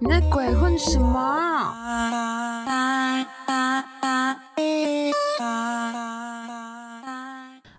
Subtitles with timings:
[0.00, 1.74] 你在鬼混什么？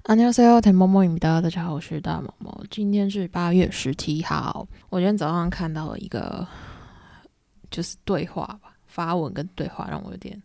[0.04, 2.64] 안녕하세요대모모입니다大家好，我是大毛毛。
[2.72, 4.68] 今天是八月十七号。
[4.90, 6.48] 我今天早上看到一个
[7.70, 10.42] 就是对话吧，发文跟对话，让我有点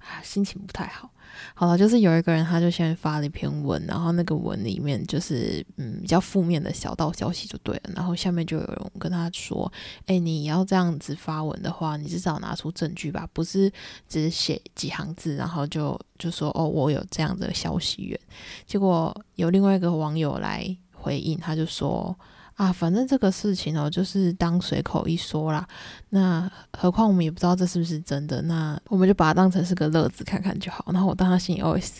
[0.00, 1.10] 啊心情不太好。
[1.53, 9.71] 好了，就是有一个人，他就先发了一篇文，然后那个文里面就是嗯比较负面的小道消息就对了，然后下面就有人跟他说
[10.07, 13.71] ：“哎，你要这样子发文的话，你至少拿出证据吧，不是
[14.07, 18.19] 只写几行字，然后就就说哦我有这样的消息源。”
[18.65, 22.17] 结果有另外一个网友来回应，他就说。
[22.55, 25.67] 啊，反正这个事情哦，就是当随口一说啦。
[26.09, 30.85] 那何况我们也不知道这是不是真的，那我们就把它当成是个乐子看看就好。
[30.93, 31.97] 然后我当他心里 always，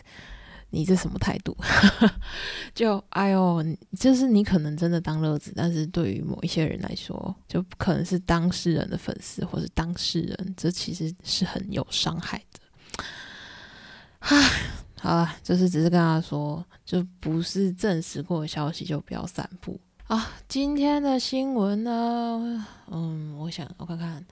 [0.70, 1.58] 你这什么态度？
[2.76, 3.66] 就哎呦，
[3.98, 12.60] 就是你可能真的当乐子，但是对于某一些人来说，就可能是当事人的粉丝或是当事人，这其实是很有伤害的。
[14.20, 14.50] 唉，
[15.00, 19.80] 好了，就是只是跟他说，就不是证实过的消息就不要散布。
[20.08, 22.68] 啊，今天的新闻呢？
[22.92, 24.24] 嗯，我想我看看，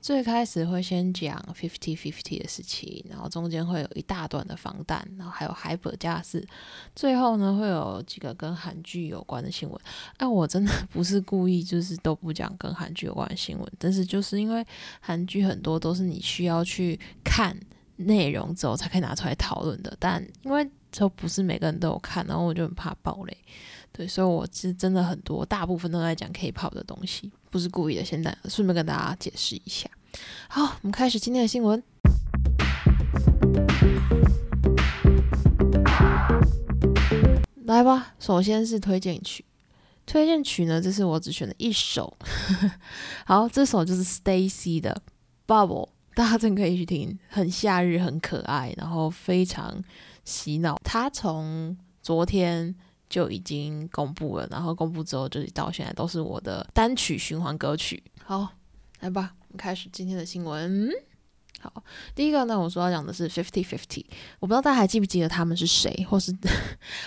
[0.00, 6.46] 最开始会先讲 fifty fifty 的事情，然后中间会有一大段的防弹，然后还有海博驾驶，
[6.94, 9.80] 最后呢会有几个跟韩剧有关的新闻。
[10.18, 14.64] 哎，我真的不是故意，就是都不讲跟韩剧有关的新闻，但是就是因为
[15.00, 17.58] 韩剧很多都是你需要去看
[17.96, 23.36] 内容之后才可以拿出来讨论的，但因为就不是每个人都有看，然后我就很怕爆雷。
[23.96, 28.04] 对，所以我是真的很多，大部分都在讲 K-pop 的东西，不是故意的。
[28.04, 29.88] 现在顺便跟大家解释一下。
[30.50, 31.82] 好，我们开始今天的新闻。
[37.64, 39.42] 来吧，首先是推荐曲。
[40.04, 42.14] 推荐曲呢，这是我只选了一首。
[43.24, 45.00] 好，这首就是 Stacy 的
[45.46, 49.82] Bubble，大家真可以去听，很夏日，很可爱，然后非常
[50.22, 50.78] 洗脑。
[50.84, 52.74] 他从昨天。
[53.08, 58.02] 就已经公布了，然后公布之后，就是到现在都是我的单曲循环歌曲。
[58.24, 58.48] 好，
[59.00, 60.90] 来吧，我们开始今天的新闻。
[61.66, 61.82] 好，
[62.14, 64.04] 第一个呢，我说要讲的是 Fifty Fifty，
[64.38, 66.32] 我不知道大家还记不记得他们是谁，或是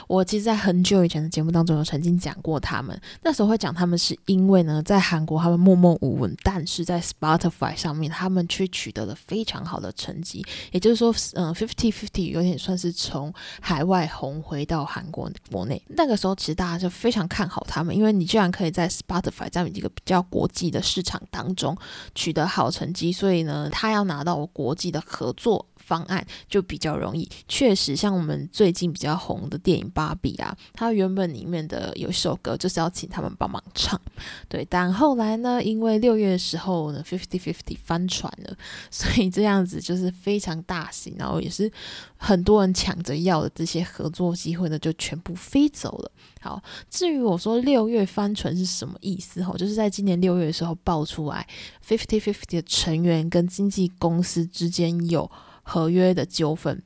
[0.06, 3.00] 我其实，在很久以前的节目当中有曾经讲过他们。
[3.24, 10.46] 那时候会讲他们，是因为呢，在韩国他们默默无闻，但是在 Spotify 上面，他们却取得了非常好的成绩。
[10.74, 15.82] 也就是说，嗯，Fifty Fifty 有点算是从海外红回到韩国国内。
[15.88, 21.78] 那个时候，其实大家就非常看好他们，因为你居然可以在 Spotify 这样一个比较国际的市场当中
[22.14, 24.49] 取得好成绩，所以呢，他要拿到。
[24.54, 34.00] 国际的合作方案就比较容易，确实，像我们最近比较红的电影《芭比》啊，它原本里面的有一首歌就是要请他们帮忙唱，
[34.48, 34.66] 对。
[34.70, 38.56] 但后来呢，因为六月的时候呢，Fifty Fifty 翻船了，
[38.92, 41.72] 所以这样子就是非常大型，然后也是
[42.18, 46.12] 很多人抢着要的这些合作机会呢，就全部飞走了。
[46.40, 49.44] 好，至于我说六月翻船是什么意思？
[49.44, 51.48] 哈，就是在今年六月的时候爆出来
[51.86, 55.30] ，Fifty Fifty 的成员跟经纪公司之间有。
[55.62, 56.82] 合约的纠纷，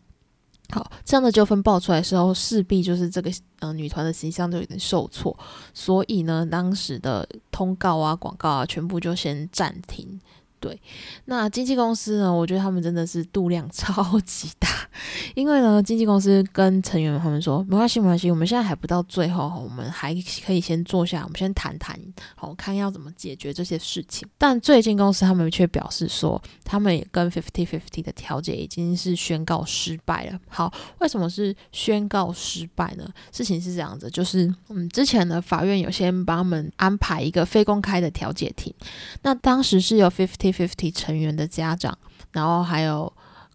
[0.69, 5.34] 好，这样的纠纷爆出来的时候，势必就是这个嗯女团的形象就有点受挫，
[5.74, 10.20] 所以呢，当时的通告啊、广告啊，全部就先暂停。
[10.59, 10.78] 对，
[11.25, 12.34] 那经纪公司呢？
[12.34, 14.83] 我觉得他们真的是度量 超级大，
[15.36, 20.16] 因为呢，经纪公司跟成员他们说，没关系，没关系，我们现在还不到最后，我们还
[20.46, 22.00] 可以先坐下，我们先谈谈，
[22.36, 24.28] 好看要怎么解决这些事情。
[24.38, 30.40] 但最近公司他们却表示说，他们也跟 Fifty Fifty 的调解已经是宣告失败了。
[30.48, 33.08] 好，为什么是宣告失败呢？
[33.32, 38.74] 事情是这样子，就是嗯，之前呢，法院有先帮他们安排一个非公开的调解庭，
[39.24, 40.53] 那当时是由 Fifty。
[40.53, 41.98] Fifty 成员的家长，
[42.32, 43.12] 然后还有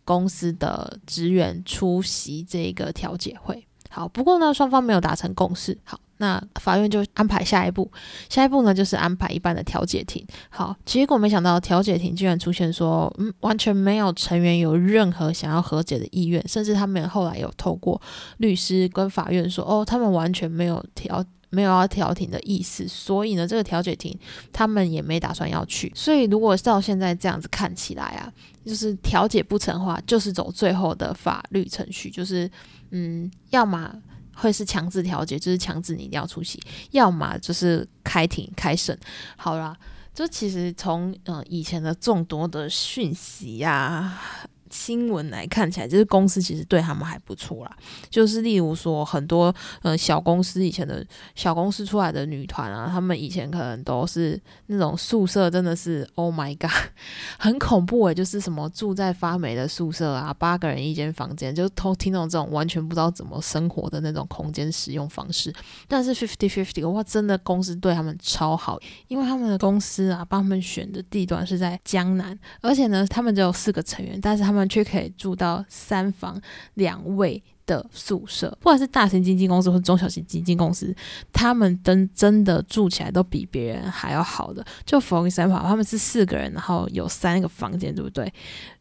[0.08, 3.62] 公司的职员出席这个调解会。
[3.90, 5.76] 好，不过呢，双方没有达成共识。
[5.84, 7.90] 好，那法院就安排下一步，
[8.30, 10.26] 下一步呢就是安排一般的调解庭。
[10.48, 18.00] 好，结果没想到调解庭居然出现说，嗯，完全没有成员有任何想要和解的意愿，甚至他们后来有透过
[18.38, 21.22] 律师跟法院说，哦，他们完全没有调。
[21.50, 24.16] 没有要调停的意思，所以呢，这个调解庭
[24.52, 25.90] 他们也没打算要去。
[25.94, 28.32] 所以，如果照现在这样子看起来啊，
[28.64, 32.50] 就是调解不成的话，就是走最后的法律程序，就是
[32.90, 33.94] 嗯，要么
[34.34, 36.58] 会是强制调解，就是强制你一定要出席；
[36.90, 38.98] 要么就是开庭开审。
[39.36, 39.76] 好啦，
[40.14, 44.20] 就其实从嗯以前的众多的讯息呀。
[44.70, 47.76] 新闻来看起来，就是公司其实对他们还不错啦。
[48.10, 51.04] 就是例如说，很多呃小公司以前的
[51.34, 56.70] 小公司出来的女团啊，他们以前可能都是那种宿舍，真的是 Oh my God，
[57.38, 65.50] 很恐怖诶，就是什么住在发霉的宿舍啊，八个人一间房间，就偷听到这种完全不知道怎么生活的那种空间使用方式。
[65.86, 68.78] 但是 Fifty Fifty 哇，真的公司对他们超好，
[69.08, 74.57] 因为他们的公司啊，帮他们选的地段是在江南，而且呢，他们只有四个成员，但是他们。
[74.58, 76.40] 们却可以住到三房
[76.74, 80.94] 两卫的宿舍，不管是大型经纪公司或中小型经纪公司，
[81.32, 84.64] 他们真真的住起来都比别人还要好的。
[84.84, 88.32] 就佛云三跑，他们是四个人，然后有三个房间，对不对？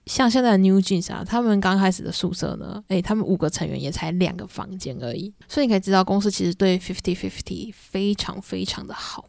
[0.05, 5.33] 像现在的 New Jeans 啊，他们刚开始的宿舍呢，诶，他们五个成员也才两个房间而已。
[5.49, 9.25] 所以你可以知道，公司其实对 Fifty Fifty 非常非常的好。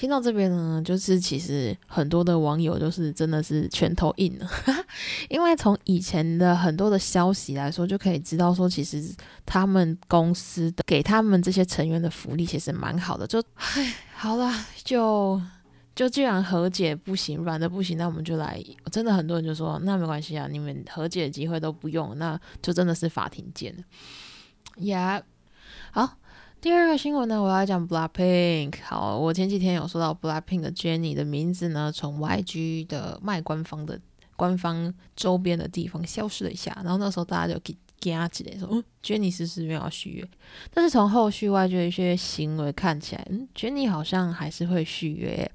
[0.00, 4.48] 听到这边呢，就是其实很多的网友就是真的是拳头硬了，
[5.28, 9.14] 因为从以前的很多的消息来说，就可以知道说，其实
[9.44, 13.26] 他们公司的给他们这些成员的福利其实蛮好的。
[13.26, 14.50] 就唉，好了，
[14.82, 15.38] 就
[15.94, 18.58] 就既然和解不行，软的不行，那我们就来。
[18.90, 23.82] 真的很多人就说，那没关系啊，你们和解的机会都不用，那就真的是法庭见了。
[24.78, 25.24] Yeah，
[25.92, 26.16] 好。
[26.60, 28.74] 第二个新闻呢，我要讲 Blackpink。
[28.82, 33.98] 好，我前几天有说到 Blackpink 的 Jennie 的名字呢，从 YG 的卖官方的
[34.36, 40.28] 官方周边的地方消失了一下，然后那时候大家就给给他之类，说嗯，Jennie 是不是没有续约？
[40.70, 45.50] 但是从后续外界的一些行为看起来，嗯，Jenny 好像还是会续约。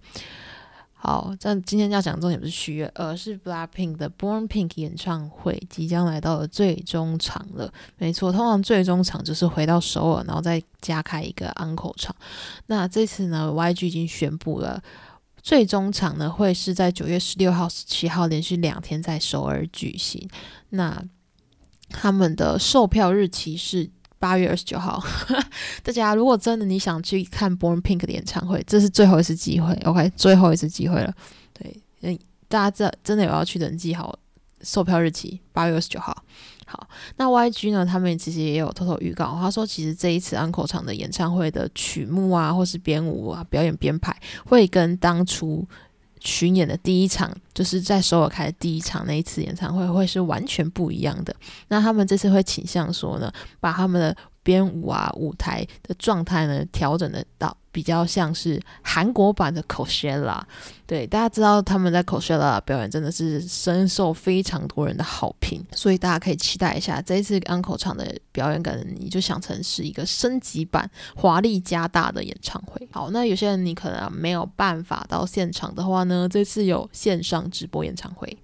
[1.05, 7.71] 好，但今天要讲的重点不是续约，而是 Blackpink 的 Born Pink 演唱会即将来到了最终场了。
[7.99, 12.15] 没错，通常最终场就是回到首尔，然后再加开一个 Uncle 场。
[12.65, 14.81] 那这次呢，YG 已经宣布了，
[15.43, 20.27] 最终场呢会是在九月十六号、十七号连续两天在首尔举行。
[20.69, 21.03] 那
[21.89, 23.91] 他们的售票日期是。
[24.25, 24.99] 八月二十九号，
[25.85, 31.13] 大家如果真的你想去看 Born Pink 的演唱会，这是最后一次机会，OK，最后一次机会了。
[31.53, 32.17] 对，嗯，
[32.47, 34.17] 大家这真的有要去的记好
[34.63, 36.23] 售票日期，八月二十九号。
[36.65, 36.87] 好，
[37.17, 37.85] 那 YG 呢？
[37.85, 45.63] 他们其实也有偷偷预告，他说其实这一次安口场的演唱会的曲目啊，或是编舞啊、表演编排，会跟当初
[46.25, 51.33] 巡演的第一场，就是在首尔开的第一场那一次演唱会，会是完全不一样的。
[51.67, 57.57] 那他们这次会倾向说呢，把他们的编舞啊、舞台的状态呢调整的到。
[57.75, 60.41] 比较像是韩国版的 Coachella，
[60.87, 72.87] 对，大家知道他们在 Coachella 表演真的是深受非常多人的好评，所以大家可以期待一下这一次 Uncle 场的表演，可能你就想成是一个升级版、华丽加大的演唱会。
[72.93, 78.37] 好，那有些人你可能没有办法到现场的话呢，这次有线上直播演唱会。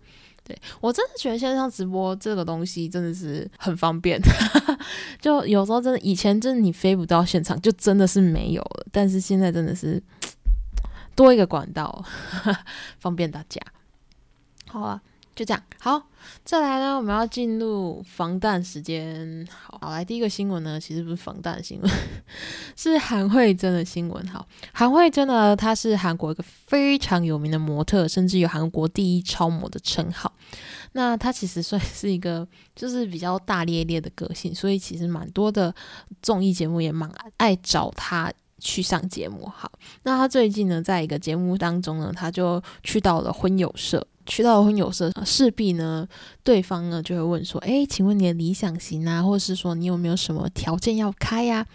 [0.80, 4.20] 我真的觉得线上直播这个东西真的是很方便，
[5.20, 8.86] 就有时候真的以前真的你飞不到现场，就真的是没有了。
[8.92, 10.02] 但是现在真的是
[11.16, 12.04] 多一个管道，
[13.00, 13.62] 方便大家。
[14.68, 15.02] 好啊。
[15.34, 16.02] 就这样，好，
[16.44, 19.48] 再来呢，我们要进入防弹时间。
[19.50, 21.92] 好，来，第一个新闻呢，其实不是防弹新闻，
[22.76, 24.28] 是韩慧珍的新闻。
[24.28, 30.32] 好，韩慧珍呢，她是韩国一个非常有名的模特，甚至有韩国第一超模的称号。
[30.92, 32.46] 那她其实算是一个，
[32.76, 35.74] 就是比较大咧咧的个性，所以其实蛮多的
[36.22, 39.48] 综艺节目也蛮爱找她去上节目。
[39.48, 39.72] 好，
[40.04, 44.06] 那她最近呢，在一个节目当中呢，她就去到了婚友社。
[44.26, 46.08] 去到婚友社，势必呢，
[46.44, 51.66] 对方呢就会问说：“哎，请问你的理想型啊，或者是说你有没有什么条件要开呀？”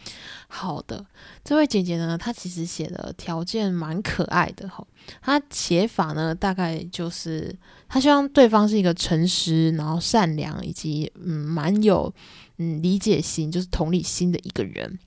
[0.48, 1.04] 好的，
[1.44, 4.86] 这位姐姐呢，她其实写的条件蛮可爱的哈。
[5.20, 7.54] 她写法呢，大概就是
[7.88, 12.12] 她希望对方是一个诚实、然后善良，以及嗯蛮有
[12.58, 14.98] 嗯理解心，就是同理心的一个人。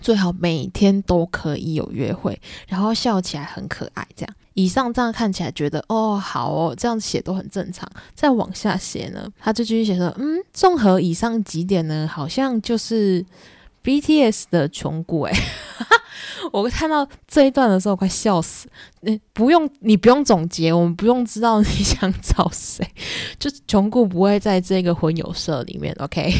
[0.00, 4.34] 最好每天都可以有约会，然后笑起来很可爱，这样。
[4.54, 7.88] 以上这样看起来觉得哦好哦，这样写都很正常。
[8.14, 13.24] 再往下写呢，他就继续写说，嗯，综合以上几点呢，好像就是
[13.84, 15.32] BTS 的穷故哎。
[16.52, 18.68] 我看到这一段的时候快笑死。
[19.00, 22.86] 你不用，你不用总结，我们不用知道你想找谁，
[23.38, 26.32] 就穷故不会在这个混友社里面，OK。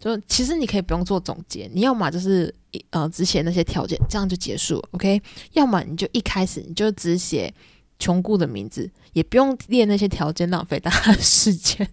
[0.00, 2.54] 就其实你可以不用做总结，你要么就是
[2.90, 5.20] 呃只写那些条件，这样就结束，OK？
[5.52, 7.52] 要么你就一开始你就只写
[7.98, 11.88] 穷顾的名字，也不用列那些条件，浪费大家的时间，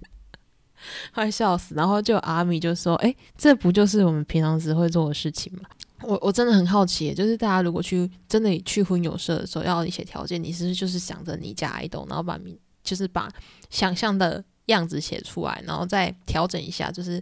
[1.15, 1.73] 快笑死！
[1.73, 5.61] 然后就阿米就说：“哎，这不就是我们平常时会做的事情吗？”
[6.03, 13.27] 我我真的很好奇，就是大家如果去真的去婚友社的时候要你写条件，你是不是就是想着你家爱豆，然后把名就是把
[13.69, 14.43] 想象的。
[14.67, 17.21] 样子写出来，然后再调整一下，就是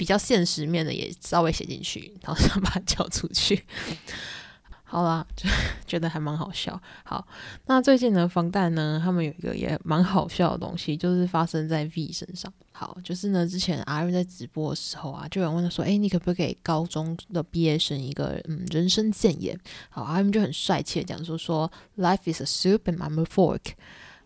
[0.00, 3.62] 比较现实面的也稍微写进去，然后想把它交出去。
[4.82, 5.46] 好啦，就
[5.86, 6.80] 觉得还蛮好笑。
[7.04, 7.28] 好，
[7.66, 12.50] 那最近呢，防弹呢，他们有一个也蛮好笑的东西，就是发生在 V 身上。
[12.72, 19.54] 好，就是呢，之前阿瑞在直播的时候啊，就有人问他说：“哎，你可不可以给高中的毕业生一个嗯人生谏言？”
[19.90, 23.74] 好，阿瑞就很帅气的讲说：“说 Life is a soup and I'm a fork。”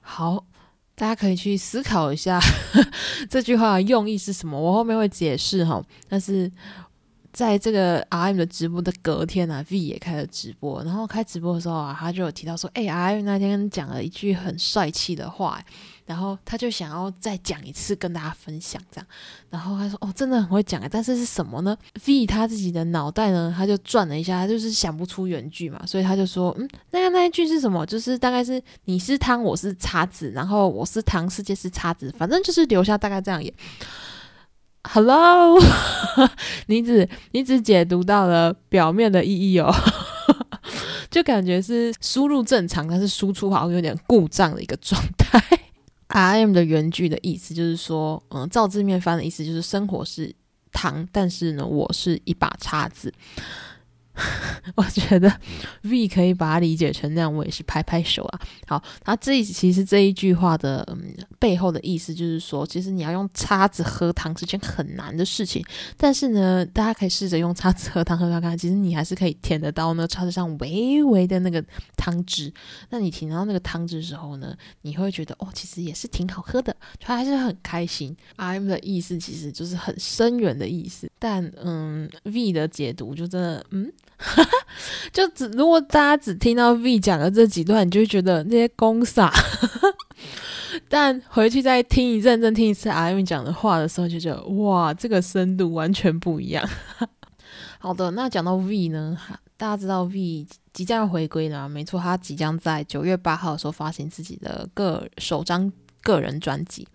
[0.01, 0.47] 好，
[0.97, 2.41] 大家可以去思考一下
[3.29, 5.83] 这句话的用意是什么，我后面会解释哈。
[6.09, 6.51] 但是。
[7.35, 10.81] 在这个 R M 的直播的隔天啊，V 也开了直播。
[10.85, 15.61] 然后开直播的时候啊，他就有提到说：“哎，R M 那天讲了一句很帅气的话，
[16.07, 19.07] 然后他就想要再讲一次跟大家分享这样。
[19.51, 21.77] 然后他说：‘哦，真的很会讲，但是是什么呢
[22.07, 27.85] ？’V 他自己的脑袋呢，他就转了一下，他就是想不出原句嘛，所以他就说：‘嗯，那个那一句是什么？
[27.85, 33.53] 就是大概是你是汤，我是叉子，然后我是汤，世界是叉子，反正就是留下大概这样也。’”
[34.87, 35.59] Hello，
[36.67, 39.75] 你只你只解读到了表面的意义哦，
[41.11, 45.41] 就感觉是输入正常，但是输出好像有点故障的一个状态。
[46.09, 50.33] R M 的原句的意思就是说，嗯，照字面翻的意思就是生活是
[50.71, 53.13] 糖，但是呢，我是一把叉子。
[54.77, 55.41] 我觉得
[55.83, 58.41] V 可以把它理解成那样，我也是拍拍手啊。
[58.67, 65.65] 好，他这其实这一句话的嗯背后的意思就是说，其实你要用叉子喝汤是件很难的事情。
[65.97, 71.63] 但是呢，大家可以试着用叉子喝汤喝看看，其实你还是可以舔得到那叉子上微微的那个
[71.97, 72.53] 汤汁。
[72.91, 78.17] 那你舔到那个汤汁的时候呢，你会觉得哦，其实也是挺好喝的，就还是很开心。
[78.37, 83.93] I'm 的意思其实就是很深远的意思，但嗯，V 的解读就真的嗯。
[85.13, 89.33] 就只如果大家只听到 V 讲的这几段，你就会觉得那些公傻。
[90.89, 96.69] 但回去再听一认真听一次 R M 讲的话的时候，就觉得哇，这个深度完全不一样。
[97.79, 99.17] 好的，那讲到 V 呢，
[99.57, 105.71] 大家知道 V 即将要回归了，没错，他即将在九月八号的时候发行自己的个首张
[106.05, 106.87] 个人专辑。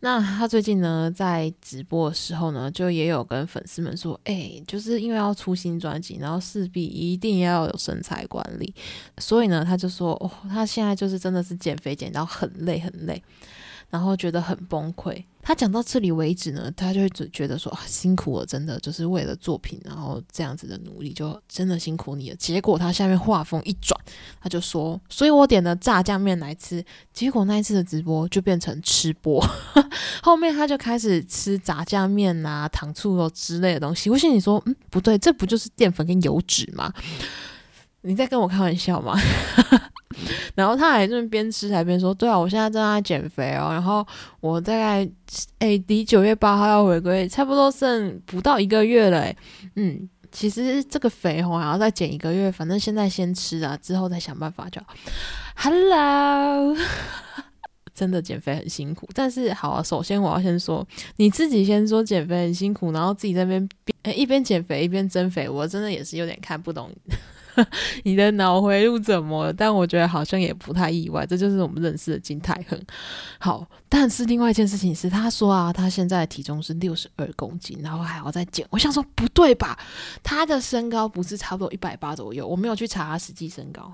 [0.00, 8.74] 那他最近呢，在直播的时候呢，就也有跟粉丝们说，哎，就是因为要出新专辑，然后势必一定要有身材管理，
[9.16, 13.22] 所以呢，他就说，哦，他现在就是真的是减肥减到很累很累。
[13.90, 15.24] 然后觉得很崩溃。
[15.48, 22.36] 他讲到这里为止呢，他就会只觉得说辛苦了，真的就是为了作品，然后这样子的努力就真的辛苦你了。
[22.36, 23.98] 结果他下面话锋一转，
[24.42, 29.42] 他就说：“所以我点了炸酱面来吃。”结果那一次的直播就变成吃播，
[30.22, 34.10] 后面他就开始吃炸酱面啊、糖醋肉之类的东西。
[34.10, 36.92] 我心里说：“嗯，不对，这不就是淀粉跟油脂吗？
[38.02, 39.18] 你在跟我开玩笑吗？”
[40.54, 43.68] 然后他还这么边吃还边说：“对啊，我现在正在减肥哦。
[43.70, 44.06] 然后
[44.40, 45.08] 我大概
[45.58, 49.32] 哎离九月八号要回归，差不多剩不到一个月了。
[49.76, 54.88] 嗯，其实这个肥哦还要再减一个月，反正现在先吃啊，之后再想办法就好。
[55.56, 56.76] Hello，
[57.94, 59.82] 真的减肥很辛苦，但是好啊。
[59.82, 63.68] 首先我要先说，你自己先说减肥很辛苦，然后自己在那边
[64.02, 66.90] 边一边减肥一边增肥，我真的也是有点看不懂。”
[68.04, 69.52] 你的脑回路怎么了？
[69.52, 72.80] 但我觉得好像也不太意外，这就是我们认识的金泰亨。
[73.38, 78.66] 好，但是另外一件事情是，他说啊，他现在的体重是六十二公斤，然后还要再减。
[78.70, 79.78] 我想说，不对吧？
[80.22, 82.46] 他的身高不是差不多一百八左右？
[82.46, 83.92] 我没有去查他实际身高，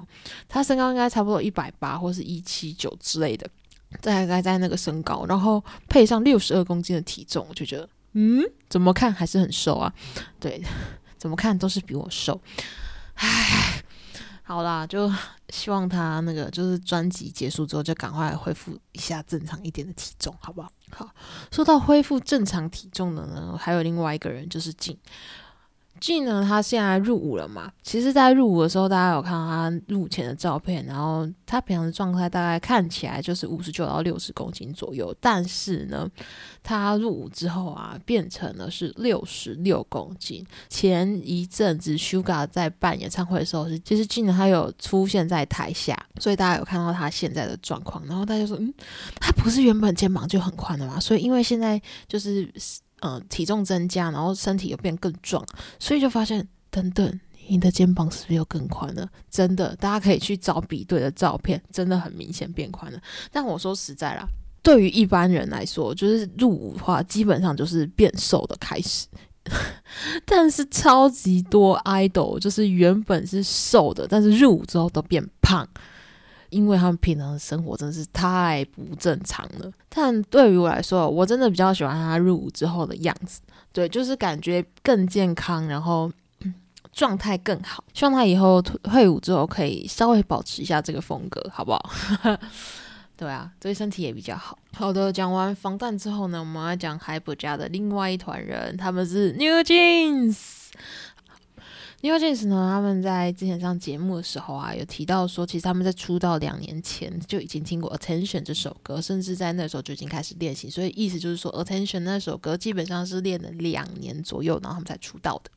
[0.48, 3.48] 他身高应该差不多一百八，或是一七九之类的，
[4.00, 9.92] 大概在那个身高，然后配上六十二公斤的体重，我就觉得，嗯，怎么看还是很瘦啊？
[10.38, 10.62] 对，
[11.16, 12.40] 怎么看都是比我瘦。
[13.14, 13.82] 唉，
[14.42, 15.10] 好啦，就
[15.48, 20.70] 希望他那个就是专辑结束之后就赶快恢复一下正常一点的体重，好不好？
[20.90, 21.10] 好，
[21.50, 24.98] 说到恢复正常体重的呢，还有另外一个人就是静。
[26.04, 27.72] 俊呢，他现在入伍了嘛？
[27.82, 35.16] 其实，在入伍的时候，大家有看到他入伍前的照片，然后他平常的状态大概看起来就是五十九到六十公斤左右。
[35.18, 36.06] 但是呢，
[36.62, 40.44] 他入伍之后啊，变成了是六十六公斤。
[40.68, 48.04] 前一阵子 Sugar 在办演唱会的时候，是其实俊呢他有出现在台下，所以大家有看到他现在的状况。
[48.06, 48.70] 然后大家说，嗯，
[49.18, 51.00] 他不是原本肩膀就很宽的嘛？
[51.00, 52.52] 所以因为现在就是。
[53.06, 55.44] 嗯，体重增加，然后身体又变更壮，
[55.78, 59.06] 所以就发现，等等，你的肩膀是不是又更宽了？
[59.30, 62.98] 真的，大家可以去找比对的照片，真的很明显变宽了。
[63.30, 64.26] 但我说实在啦，
[64.62, 69.06] 对于一般人来说，就是入伍的话，基本上就是变瘦的开始。
[70.24, 75.68] 但是超级多 idol 就是原本是瘦的，但是入伍之后都变胖。
[76.54, 79.70] 因为他们平常的生活真的是太不正常了。
[79.88, 83.40] 但对于我来说，我真的比较喜欢他入伍之后的样子，
[83.72, 86.10] 对，就是感觉更健康，然后
[86.92, 87.82] 状态更好。
[87.92, 91.90] 希望他以后退伍之后可以稍微保持一下这个风格，好不好？
[93.16, 94.58] 对啊，对身体也比较好。
[94.72, 100.36] 好的，讲完防弹之后呢，我们要讲海博家的另外一团人，他们是 New Jeans。
[102.04, 110.68] 因为这次呢，他们在之前上节目的时候啊，有提到说，其实他们在出道两年前就已经听过 Attention 这首歌，甚至在那时候就已经开始练习。
[110.68, 115.50] 所以意思就是说，Attention 那首歌基本上是练了两年左右，然后他们才出道的。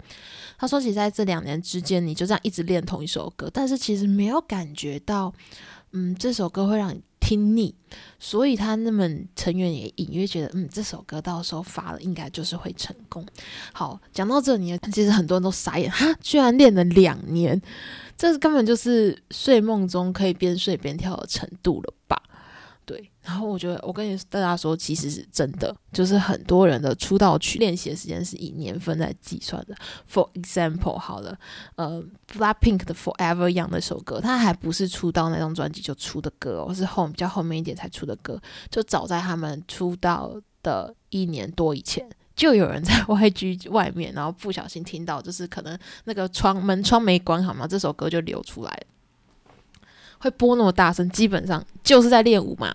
[0.58, 5.34] 他说，其实在这两年之间，你就这样一直练同一首歌，但是其实没有感觉到，
[5.92, 7.02] 嗯，这首歌会让你。
[7.20, 7.76] 听腻，
[8.20, 13.26] 所以他那么成员也隐约觉得，嗯，这首歌到时候发了应该就是会成功。
[13.74, 17.62] 好，讲到这里，其实很多人都傻眼，哈，居然练了两年，
[18.18, 22.22] 这根本就是睡梦中可以边睡边跳的程度了吧？
[22.88, 29.76] 对，然后我觉得我跟你大家说，其实是真的，就是很多人的出道曲练习的时间是以年份在计算的。
[30.10, 31.38] For example，好了，
[31.76, 32.02] 呃
[32.32, 38.42] ，Blackpink 的 Forever Young 那首歌，它还不是出道那张专辑就出的歌哦，是后比较后面一点才出的歌。
[38.72, 47.68] 就早在他们出道的一年多以前，就有人在 YG 外面，然后不小心听到，就是可能那个窗门窗没关好吗？
[47.68, 48.84] 这首歌就流出来了。
[50.20, 52.74] 会播那么大声，基本上就是在练舞嘛。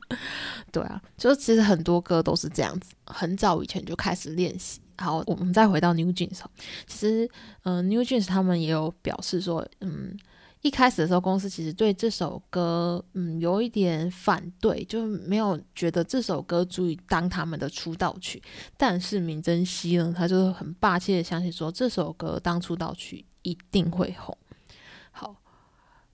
[0.72, 4.80] 对啊，就是其实很多歌都是这样子，很早以前就开始练习。
[4.98, 6.40] 好，我们再回到 New Jeans，
[6.86, 7.28] 其实，
[7.62, 10.16] 嗯，New Jeans 他们也有表示说，嗯，
[10.62, 18.40] 一开始的时候公司其实对这首歌，嗯，有一点反对，就没有觉得这首歌足以当他们的出道曲。
[18.76, 24.36] 但是闵珍熙呢，他就很霸气的相信说，这首歌当出道曲一定会红。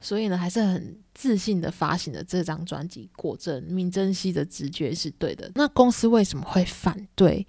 [0.00, 3.10] 所以呢，还是很自信的发行了这张专辑。
[3.16, 5.50] 果真，明珍熙的直觉是对的。
[5.54, 7.46] 那公司为什么会反对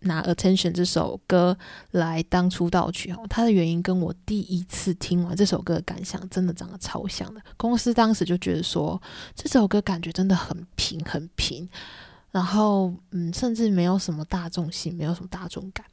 [0.00, 1.56] 拿《Attention》这首歌
[1.92, 3.12] 来当出道曲？
[3.12, 7.40] 哦，它的原因跟我第一次听完这首歌的感想真的长得超像的。
[7.56, 9.00] 公司当时就觉得说，
[9.36, 11.68] 这首歌感觉真的很平，很平，
[12.32, 15.86] 然后嗯，甚至没有什么大众性，没有什么大众感，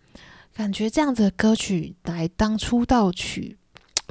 [0.55, 3.58] 感觉这样子的歌曲来当出道曲。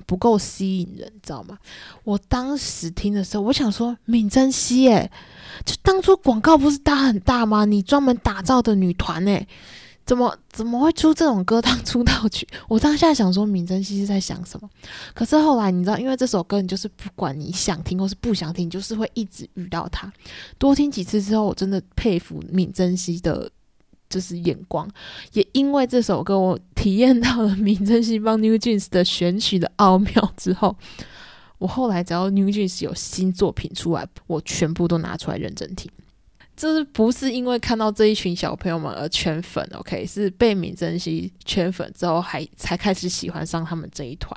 [0.07, 1.59] 不够吸引人，你知道吗？
[2.05, 5.11] 我当时听的时候，我想说，敏珍惜，诶，
[5.65, 7.65] 就当初广告不是打很大吗？
[7.65, 9.47] 你专门打造的女团，诶，
[10.05, 12.47] 怎么怎么会出这种歌当出道曲？
[12.69, 14.69] 我当下想说，敏珍惜是在想什么？
[15.15, 20.13] 可是后来你知道，因为这首歌，你就是不管你想听或是不想听，你就是会一直遇到它。
[20.59, 23.51] 多听几次之后，我真的佩服敏珍惜的。
[24.09, 24.89] 就是眼光，
[25.33, 30.77] 也因为这首歌，我体验到了闵珍熙帮 New Jeans 的选曲的奥妙之后，
[31.59, 35.91] 我后来只要 New Jeans 有新作品出来，我全部都拿出来认真听。
[36.57, 44.35] 这是不是因为看到这一群小朋友们而圈粉？OK，是被闵珍熙圈粉之后，还才开始喜欢上他们这一团。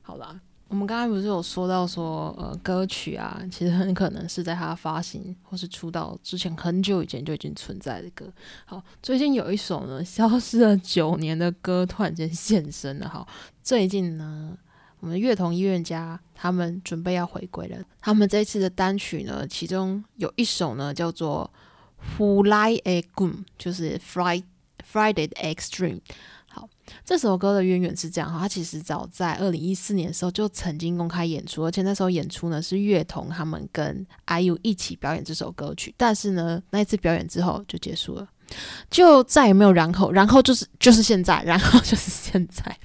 [0.00, 0.40] 好了。
[0.72, 8.24] 我们刚才不是有说到说，呃，歌曲啊，其实很可能是在他发行或是出道之前很久以前就已经存在的歌。
[8.64, 13.06] 好，最近有一首呢，消失了九年的歌突然间现身了。
[13.06, 13.28] 好，
[13.62, 14.56] 最近呢，
[15.00, 17.76] 我们乐童医院家他们准备要回归了。
[18.00, 21.50] 他们这次的单曲呢，其中有一首呢叫做
[22.16, 24.44] 《Fly a g o m 就是 Friday
[24.90, 26.00] Friday Extreme。
[27.04, 38.28] 这首歌的渊源是这样哈，他其实早在二零一四年的时候就曾经公开演出，而且那时候演出呢是乐童他们跟 IU 一起表演这首歌曲，但是呢那一次表演之后就结束了，
[38.90, 42.76] 就再也没有然后，然后就是就是现在，然后就是现在。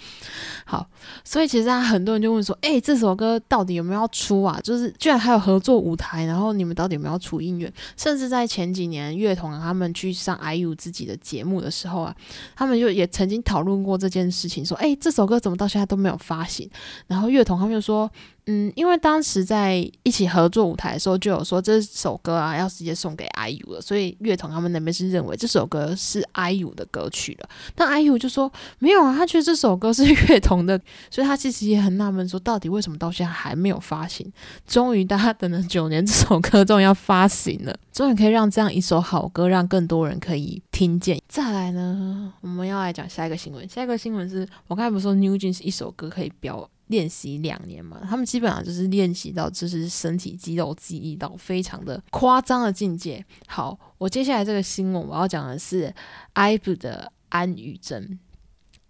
[0.70, 0.86] 好，
[1.24, 4.60] 所以其实啊，很多人就问说，哎，这首歌到底有没有要出啊？
[4.62, 7.72] 就是居然还有合作舞台，然后你们到底有没有要出音乐？
[7.96, 12.14] 甚至在前几年，乐童他们去上 IU 自己的节目的时候啊，
[12.54, 16.70] 他们就也曾经讨论过这件事情，说，哎，这首歌怎么到现在都没有发行？
[17.08, 18.12] 然后乐童他们就说。
[18.50, 27.50] 嗯，因为当时在一起合作舞台的时候，就有说这首歌啊要直接送给 IU 了，所以乐童他们那边是认为这首歌是 IU 的歌曲了。
[27.76, 30.80] 但 IU 就说没有啊，他觉得这首歌是乐童的，
[31.12, 34.32] 所以他其实也很纳闷，说到底为什么到现在还没有发行？
[34.66, 41.22] 终于大家等了九年，这首歌终于要发行了，终于可以让这样一首好歌让更多人可以听见。
[41.28, 46.70] 再来呢，我们要来讲下一个新闻，下一个新闻是我刚才不是说 New Jeans 一首歌可以飙。
[46.88, 53.24] 练习两年嘛，他们基本上就是练习到就是身体肌肉记忆到非常的夸张的境界。
[53.48, 55.94] 好，我接下来这个新闻我要讲的是
[56.34, 58.20] IVE 的安宇真。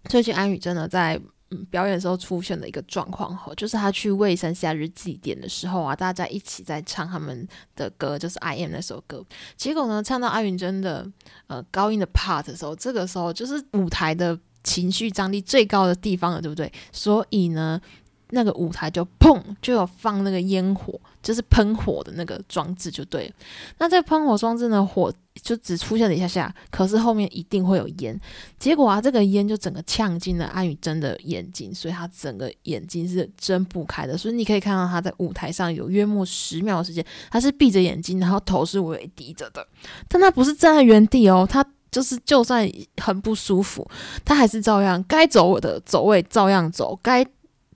[0.04, 9.24] 最近安宇真呢在嗯表演的时候出现了一个状况哈，就是他去魏山夏日祭典的时候啊，大家一起在唱他们的歌，就是《I Am》那首歌。
[9.56, 11.10] 结果呢，唱到安宇真的
[11.46, 16.70] 呃高音的 part 的时候，这个时候就是舞台的情绪张力最高的地方了，对不对？
[16.92, 17.80] 所以呢。
[18.30, 23.32] 那个舞台就砰，就有放那个烟火，就是喷火的那个装置，就对了。
[23.78, 25.10] 那这个喷火装置呢，火
[25.42, 28.20] 就只出现了一下下，可是后面一定会有烟。
[28.58, 34.14] 结果啊，这个烟就整个呛进了安宇真的眼睛，所以他整个眼睛是睁不开的。
[34.14, 39.66] 所以你可以看到他在舞台上有约莫十秒的时间，他是闭着眼睛，然后头是微微低着的。
[40.06, 43.88] 但他不是站在原地哦，他就是就算很不舒服，
[44.24, 47.26] 他还是照样该走我的走位照样走，该。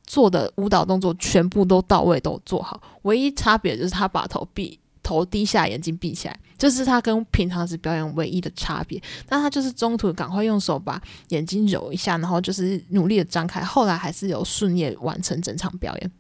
[0.04, 2.78] 做的舞蹈动作全部都到位，都做好。
[3.02, 9.00] 唯一差别就是他把头闭，头低下，眼睛闭起来，这是他跟平常时表演唯一的差别。
[9.26, 13.62] 但他就是中途赶快用手把眼睛揉一下，然后就是努力的张开。
[13.62, 16.12] 后来还是有顺利完成整场表演。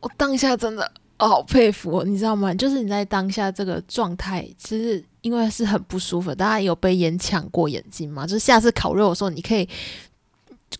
[0.00, 2.52] 我当下真的好佩服，你知道吗？
[2.54, 6.34] 就是你在当下这个状态，其实因为是很不舒服。
[6.34, 8.26] 大家有被烟抢过眼睛吗？
[8.26, 9.68] 就是下次烤肉的时候，你可以。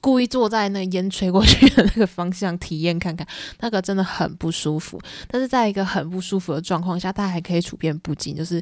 [0.00, 3.26] 故意坐在那个烟吹过去的那个方向体验看看，
[3.60, 4.98] 那个真的很不舒服。
[5.28, 8.60] 但是在一个很不舒服的状况下，他还可以处变不惊，就是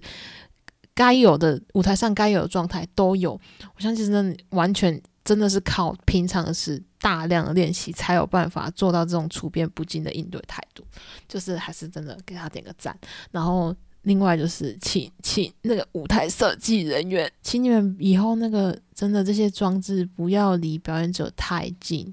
[0.92, 3.40] 该有的舞台上该有的状态都有。
[3.76, 10.84] 我相信真的完全真的是靠平常是大量的练习才有办法做到这种处变不惊的应对态度，
[11.28, 12.98] 就是还是真的给他点个赞。
[13.30, 13.74] 然后。
[14.02, 22.10] 另外就是，请请那个舞台设计人员，请你们以后那个真的这些装置不要离表演者太近，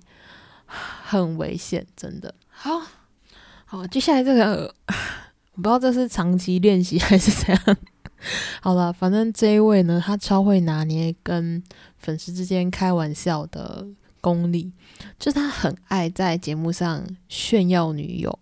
[0.66, 2.34] 很危险，真的。
[2.50, 2.82] 好，
[3.66, 4.74] 好，接下来这个
[5.54, 7.78] 我不知道这是长期练习还是怎样。
[8.62, 11.64] 好了，反正这一位呢，他超会拿捏跟
[11.98, 13.88] 粉丝之间开玩笑的
[14.20, 14.72] 功力，
[15.18, 18.40] 就他很爱在节目上炫耀女友。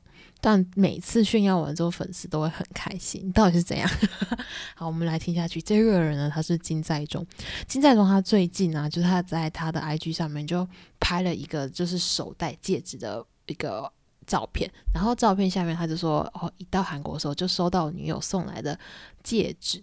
[0.48, 3.32] 但每次炫耀完之后，粉丝都会很开心。
[3.32, 3.90] 到底是怎样？
[4.78, 5.60] 好，我们来听下去。
[5.60, 7.26] 这个人呢，他是金在中。
[7.68, 10.68] 金在中他最近啊，就是他在他的 IG 上面就
[11.00, 13.92] 拍了一个就是手戴戒指的一个
[14.28, 14.72] 照片。
[14.94, 18.78] 然后照片下面他就说：“哦，一到韩国的时候就收到女友送来的
[19.24, 19.82] 戒指。”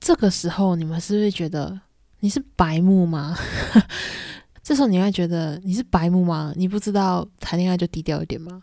[0.00, 1.80] 这个时候你们是不是觉得
[2.18, 3.38] 你是白目吗？
[4.62, 6.52] 这时候你会觉得你是白目吗？
[6.56, 8.62] 你不知道谈恋爱就低调一点吗？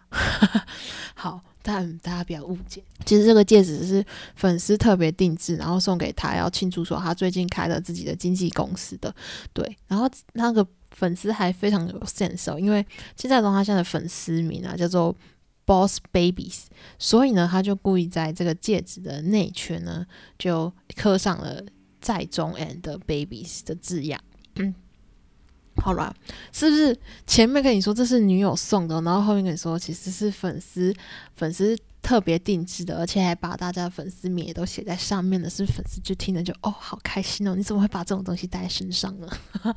[1.13, 9.13] 好，但大家不要误解，其实这个戒指是粉丝特别定制，然后送给他，要庆祝说他最近开了自己的经纪公司的。
[9.51, 12.85] 对，然后那个粉丝还非常有 sense 哦，因为
[13.15, 15.13] 金在中他现在的粉丝名啊叫做
[15.65, 16.62] Boss Babies，
[16.97, 20.05] 所以呢，他就故意在这个戒指的内圈呢
[20.38, 21.62] 就刻上了
[21.99, 24.21] 在中 and Babies 的字样。
[24.55, 24.73] 嗯
[25.81, 26.13] 好了，
[26.51, 30.93] 是不是前面跟你说这是女友送的，然后后面跟你说其实是粉丝
[31.35, 39.27] 粉丝特别定制的，而且还把大家的粉丝名也都写在上面的，是粉丝就听了就哦好开心哦，你怎么会把这种东西带在身上呢？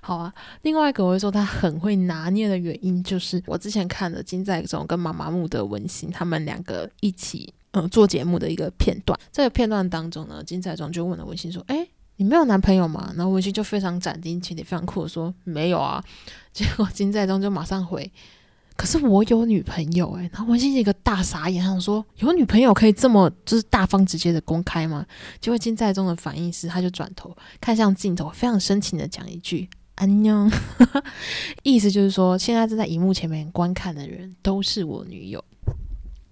[0.00, 0.32] 好啊，
[0.62, 11.86] 另外一个我会说他很会拿捏的原因，就是我之前看的金在中跟妈妈木的文心他们两个一起嗯做节目的一个片段，这个片段当中呢，金在中就问了文心说，哎。
[12.16, 13.12] 你没有男朋友吗？
[13.16, 16.02] 然后文心就非常斩钉截铁、非常酷的说没有啊。
[16.52, 18.08] 结果金在中就马上回，
[18.76, 20.30] 可是我有女朋友哎。
[20.32, 25.04] 然后文心一个大傻眼，想说有女朋友可以这么就是大方直接的公开吗？
[25.40, 30.48] 结果金在中的反应是，他就转头看向镜头，非常深情的讲一句安妞，
[31.64, 35.44] 意思就是说现在正在荧幕前面观看的人都是我女友。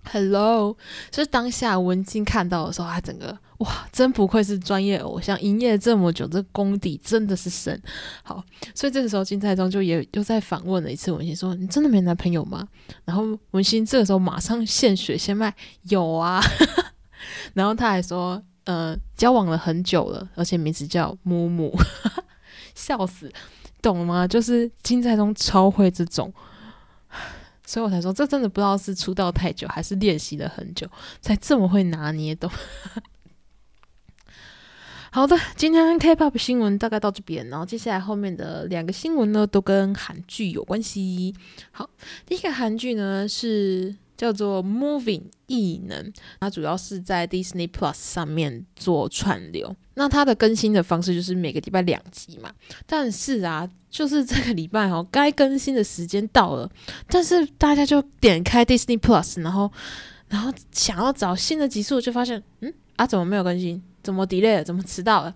[0.05, 0.77] Hello，
[1.13, 7.81] 就是当下文静看到的时候，他整个哇，真不愧是专业偶像，营业这么久，这功底真的是神。
[8.25, 8.43] 好，
[8.75, 12.67] 所以这个时候金在中就也又在反问了一次文心，说：“你真的没男朋友吗？”
[13.07, 16.43] 然后文心这个时候马上现血现卖，有啊。
[17.55, 21.73] 然后他还说：“呃，交往了很久了，而且名字叫木木。
[22.75, 23.33] ”笑死，
[23.81, 24.27] 懂吗？
[24.27, 26.33] 就是金在中超会这种。
[27.65, 30.89] 所以我才说，这真的不知道是出道太久，还是练习了很久，
[31.21, 32.51] 才这么会拿捏的。
[35.15, 41.35] 好的，今天 K-pop 新闻大概到这边，然后接下来后面的两个新闻呢，都跟韩剧有关系。
[41.71, 41.91] 好，
[42.25, 43.95] 第一个韩剧呢是。
[44.15, 49.75] 叫做 Moving 异能，它主要是在 Disney Plus 上面做串流。
[49.95, 52.53] 那它的更新的方式就是每个礼拜两集嘛。
[52.87, 56.71] 但是啊，就是这个礼拜哦，该更新的时间到了，
[57.09, 59.73] 但是大家就点开 Disney Plus，然后
[60.29, 63.83] 然后想要找新的集数，就发现嗯啊，怎么没有更新？
[64.03, 64.65] 怎么 delay 了？
[64.65, 65.35] 怎么迟到了？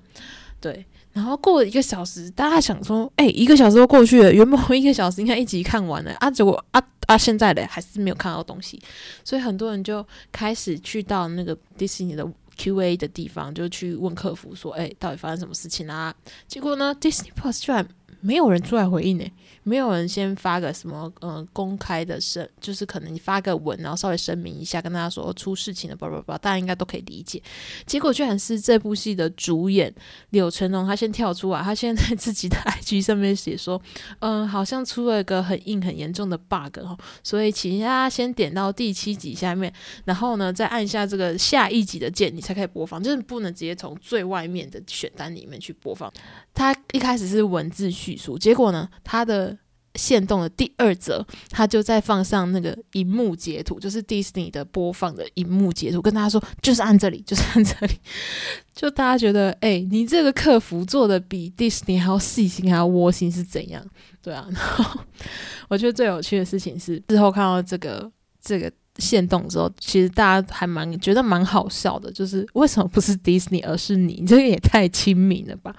[0.60, 0.84] 对。
[1.12, 8.78] 然后过了一个小时，大家想说，哎，一个小时都过去了，原本一个小时应该一集看完了啊，结果啊啊，现在的还是没有看到东西，
[9.24, 16.14] 所以很多人就开始去到那个迪士尼的 Q&A 的地方，就去问客服说，哎，到底发生什么事情啊？
[16.46, 17.88] 结果呢，Disney Plus 居然。
[18.26, 19.24] 没有人出来回应呢，
[19.62, 27.40] 没有人先发个什么呃公开的声，就是可能你发个文，然后稍微声明一下，跟大家说出事情了，不不不，大家应该都可以理解。
[27.86, 29.94] 结果居然是这部戏的主演
[30.30, 33.80] 柳成龙，他先跳出来，他现在自己的 IG 上面写说，
[34.18, 39.72] 嗯，好像出了一个很硬很严重的 bug 哦，所以请大家先点到第七集下面，
[40.04, 46.12] 然后呢再按下这个下一集的键，你才可以播放，就是不能直接从最外面的选单里面去播放。
[46.52, 49.56] 他一开始是文字序结果呢，他的
[49.94, 57.94] 线动的第二则，他就在放上那个荧幕截图，就是 Disney 的播放的荧幕截图，跟大家说，就是按这里，就是按这里，
[58.74, 63.84] 就大家觉得，哎，你这个客服做的比 Disney 还要细心，还要窝心是怎样？
[64.22, 65.00] 对啊，然后
[65.68, 68.70] 我觉得最有趣的事情是，之后看到这个这个。
[68.98, 74.24] 现动之后，其实大家还蛮觉得蛮好笑的，就是为什么不是迪士尼，而是你？
[74.26, 75.74] 这个也太亲民了吧！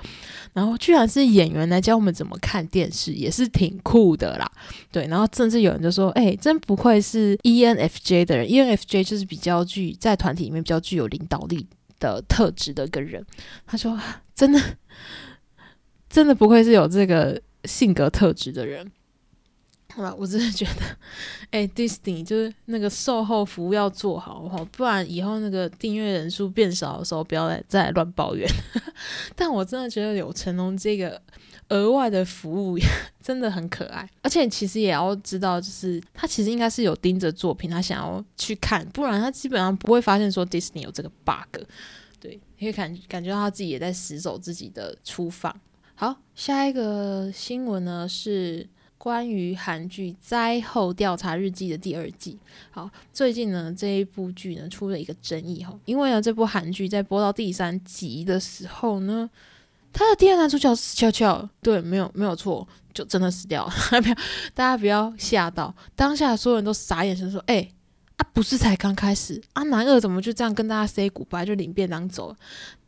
[0.53, 4.51] 然后居然是演员来教我们怎么看电视，也是挺酷的啦。
[4.91, 11.67] 对，然后甚至有人就说：“哎，真不愧是 ENFJ 的人，ENFJ 就是比较具在团体里面比较具有领导力
[11.99, 13.23] 的特质的一个人。”
[13.67, 13.99] 他说
[14.33, 14.59] ：“真的，
[16.09, 18.91] 真的不愧是有这个性格特质的人。”
[19.97, 20.85] 好吧我真的觉得，
[21.49, 28.47] 哎，Disney 就是那个售后服务要做好，好，不然以后那个订阅人数变少的时候，不要再再乱抱怨。
[29.35, 31.19] 但我真的觉得有成龙这个
[31.69, 32.77] 额外的服务
[33.19, 41.63] 真的很可爱，而且其实也要知道，就是他其实应该是有盯着作品，他想要去看，不然他基本上不会发现说 Disney 有这个 bug。
[42.19, 45.59] 对，可以感感觉到他自己也在死守自己的出放。
[45.95, 48.67] 好，下一个新闻呢是。
[48.97, 52.37] 关于韩剧《灾后调查日记》的第二季，
[52.71, 59.29] 好，最近呢这一部剧呢出了一个争议哈，因为呢这部韩剧在播到第三集的时候呢，
[59.93, 64.15] 他的第二男主角死翘翘，对，没有没有错，就真的死掉了，不 要
[64.53, 67.69] 大家不要吓到，当下所有人都傻眼，神说哎
[68.17, 69.41] 啊不是才刚开始？
[69.53, 72.35] 啊，男二怎么就这样跟大家 say goodbye 就领便当走了，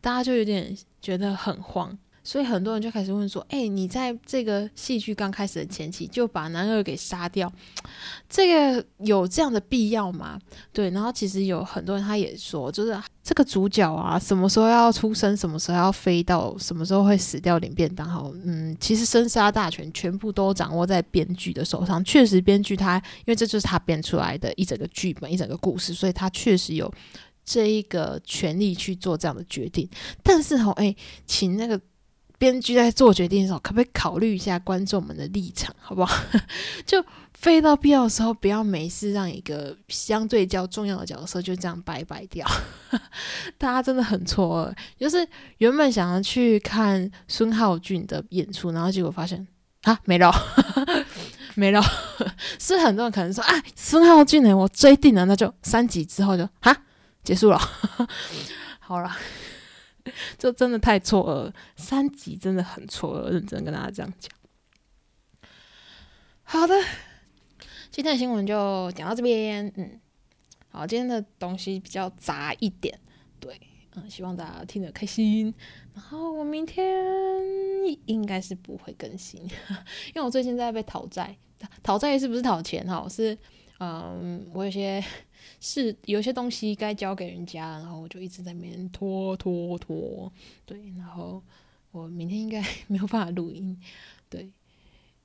[0.02, 1.98] 大家就有点觉得很慌。
[2.30, 7.52] 所以很多人就开始问说：“哎，你在这个戏剧刚开始的前期就把男二给杀掉，
[8.30, 10.40] 这个有这样的必要吗？”
[10.72, 22.04] 对，然后其实有很多人他也说，就是这个主角啊，什么时候要出生，什么时候要飞到，什么时候会死掉领便当，好，嗯，其实生杀大权全部都掌握在编剧的手上。
[22.06, 26.94] 确实，编剧他因为这就是他编出来的一整个剧本，一整个故事，所以他确实有
[27.44, 29.90] 这一个权利去做这样的决定。
[30.22, 31.82] 但是哦，哎，请那个。
[32.40, 36.24] 编剧在做决定的时候，可不可以考虑一下观众们的立场，好不好？
[36.88, 42.48] 就非到必要的时候，不要没事让一个相对较重要的角色就这样拜拜掉。
[43.60, 49.46] 大家真的很错愕，就是原本想要去看孙浩俊的演出，然后结果发现
[49.84, 50.34] 啊没了，
[51.56, 51.84] 没了。
[52.58, 56.76] 是很多人可能说啊，孙浩俊呢，我追定了，那就三集之后就啊
[57.22, 57.60] 结束了。
[58.80, 59.12] 好了。
[60.38, 64.32] 就真的太错愕，三集真的很错愕，认真跟大家这样讲。
[66.44, 66.74] 好的，
[67.92, 69.72] 今天的新闻就讲到这边。
[69.76, 70.00] 嗯，
[70.70, 73.00] 好，今天的东西比较杂一点，
[73.40, 73.60] 对，
[73.96, 75.54] 嗯，希望大家听得开心。
[75.94, 76.86] 然后我明天
[78.06, 79.42] 应该是不会更新，
[80.10, 81.38] 因为我最近在被讨债，
[81.84, 83.08] 讨债是不是讨钱哈？
[83.10, 83.38] 是，
[83.80, 85.04] 嗯，我有些。
[85.60, 90.32] 是有些东西该交给人家，然后我就一直在那边拖拖拖，
[90.66, 91.44] 对，然后
[91.92, 93.78] 我明天应该 没有办法录音，
[94.30, 94.50] 对，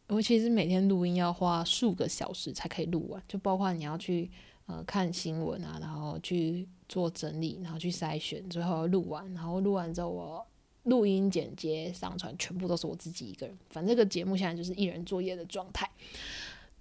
[0.09, 4.31] 我其实每天录音要花数个小时才可以录完，就包括你要去
[4.67, 10.45] 呃看新闻啊，然后去做整理，然后去筛选，最后录完，然后录完之后我
[10.83, 15.89] 录音剪接上传，全部都是我自己一个人，反正这个节目现在就是一人作业的状态。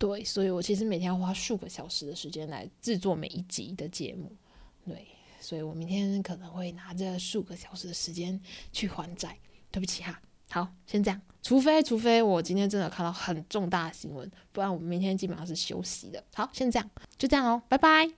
[0.04, 4.30] 对，所以我其实每天要花数个小时的时间来制作每一集的节目。
[4.86, 5.08] 对，
[5.40, 8.38] 所以我明天可能会拿这数个小时的时间
[8.74, 9.38] 去还债。
[9.72, 11.22] 对不起哈，好，先这样。
[11.42, 16.22] 除非除非我今天真的看到很重大的新闻，不然我们明天基本上是休息的。
[16.34, 18.10] 好，先这样，就这样哦，拜拜。